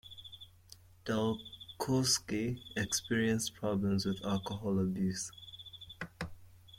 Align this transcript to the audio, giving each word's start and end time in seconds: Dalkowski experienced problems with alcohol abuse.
Dalkowski 1.05 2.59
experienced 2.75 3.53
problems 3.53 4.07
with 4.07 4.25
alcohol 4.25 4.79
abuse. 4.79 5.31